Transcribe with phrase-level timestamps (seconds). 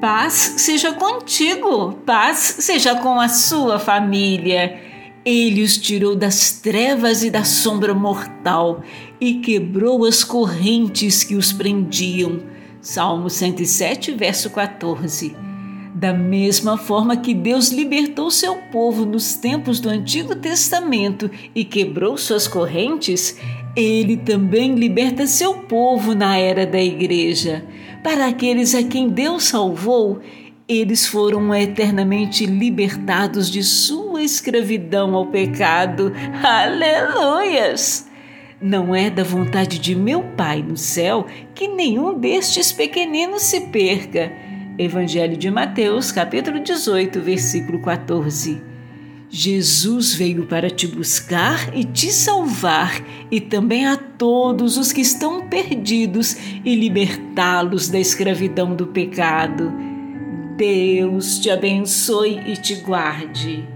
[0.00, 4.78] Paz seja contigo, paz seja com a sua família.
[5.24, 8.82] Ele os tirou das trevas e da sombra mortal
[9.18, 12.40] e quebrou as correntes que os prendiam.
[12.80, 15.34] Salmo 107, verso 14.
[15.94, 22.18] Da mesma forma que Deus libertou seu povo nos tempos do Antigo Testamento e quebrou
[22.18, 23.38] suas correntes,
[23.74, 27.64] ele também liberta seu povo na era da Igreja.
[28.02, 30.20] Para aqueles a quem Deus salvou,
[30.68, 36.12] eles foram eternamente libertados de sua escravidão ao pecado.
[36.42, 38.08] Aleluias!
[38.60, 44.32] Não é da vontade de meu Pai no céu que nenhum destes pequeninos se perca.
[44.78, 48.75] Evangelho de Mateus, capítulo 18, versículo 14.
[49.28, 55.48] Jesus veio para te buscar e te salvar, e também a todos os que estão
[55.48, 59.72] perdidos e libertá-los da escravidão do pecado.
[60.56, 63.75] Deus te abençoe e te guarde.